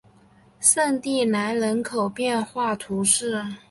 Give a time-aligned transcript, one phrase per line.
[0.59, 3.45] 圣蒂兰人口变化图示